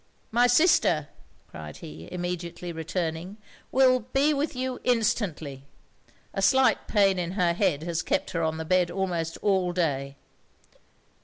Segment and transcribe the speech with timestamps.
[0.31, 1.09] 'My sister,'
[1.47, 3.37] cried he, immediately returning,
[3.71, 5.63] 'will be with you instantly;
[6.33, 10.15] a slight pain in her head has kept her on the bed almost all day.